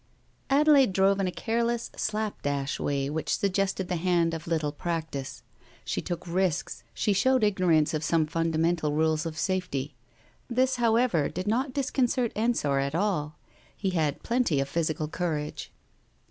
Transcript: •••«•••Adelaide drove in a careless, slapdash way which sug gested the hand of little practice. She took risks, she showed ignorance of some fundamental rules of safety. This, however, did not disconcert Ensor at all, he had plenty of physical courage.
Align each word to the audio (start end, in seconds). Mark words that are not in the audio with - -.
•••«•••Adelaide 0.59 0.93
drove 0.93 1.19
in 1.19 1.27
a 1.27 1.31
careless, 1.31 1.91
slapdash 1.95 2.79
way 2.79 3.07
which 3.07 3.37
sug 3.37 3.51
gested 3.51 3.87
the 3.87 3.97
hand 3.97 4.33
of 4.33 4.47
little 4.47 4.71
practice. 4.71 5.43
She 5.85 6.01
took 6.01 6.25
risks, 6.25 6.81
she 6.95 7.13
showed 7.13 7.43
ignorance 7.43 7.93
of 7.93 8.03
some 8.03 8.25
fundamental 8.25 8.93
rules 8.93 9.27
of 9.27 9.37
safety. 9.37 9.93
This, 10.49 10.77
however, 10.77 11.29
did 11.29 11.45
not 11.45 11.75
disconcert 11.75 12.31
Ensor 12.35 12.79
at 12.79 12.95
all, 12.95 13.37
he 13.77 13.91
had 13.91 14.23
plenty 14.23 14.59
of 14.59 14.67
physical 14.67 15.07
courage. 15.07 15.71